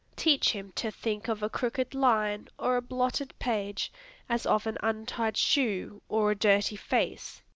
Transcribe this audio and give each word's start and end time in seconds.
Teach 0.15 0.51
him 0.53 0.71
to 0.77 0.89
think 0.89 1.27
of 1.27 1.43
a 1.43 1.49
crooked 1.51 1.93
line 1.93 2.47
or 2.57 2.75
a 2.75 2.81
blotted 2.81 3.37
page 3.37 3.91
as 4.27 4.47
of 4.47 4.65
an 4.65 4.79
untied 4.81 5.37
shoe, 5.37 6.01
or 6.09 6.31
a 6.31 6.35
dirty 6.35 6.75
face. 6.75 7.43